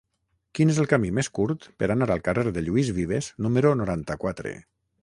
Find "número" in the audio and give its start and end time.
3.49-3.79